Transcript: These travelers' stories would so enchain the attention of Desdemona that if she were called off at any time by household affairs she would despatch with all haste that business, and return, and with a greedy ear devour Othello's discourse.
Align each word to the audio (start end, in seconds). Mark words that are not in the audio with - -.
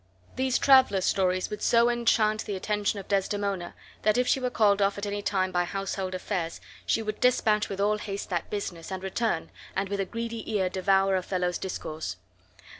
These 0.35 0.57
travelers' 0.57 1.05
stories 1.05 1.51
would 1.51 1.61
so 1.61 1.87
enchain 1.87 2.37
the 2.37 2.55
attention 2.55 2.97
of 2.97 3.07
Desdemona 3.07 3.75
that 4.01 4.17
if 4.17 4.27
she 4.27 4.39
were 4.39 4.49
called 4.49 4.81
off 4.81 4.97
at 4.97 5.05
any 5.05 5.21
time 5.21 5.51
by 5.51 5.63
household 5.63 6.15
affairs 6.15 6.59
she 6.87 7.03
would 7.03 7.19
despatch 7.19 7.69
with 7.69 7.79
all 7.79 7.99
haste 7.99 8.31
that 8.31 8.49
business, 8.49 8.91
and 8.91 9.03
return, 9.03 9.51
and 9.75 9.89
with 9.89 9.99
a 9.99 10.05
greedy 10.05 10.51
ear 10.51 10.69
devour 10.69 11.15
Othello's 11.15 11.59
discourse. 11.59 12.15